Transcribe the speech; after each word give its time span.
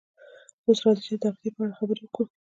اوس 0.65 0.79
راځئ 0.83 1.01
چې 1.07 1.13
د 1.15 1.19
تغذیې 1.23 1.49
په 1.55 1.59
اړه 1.63 1.77
خبرې 1.79 2.01
وکړو 2.03 2.29